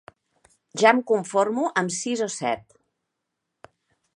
[0.83, 2.65] Ja em conformo amb sis o set.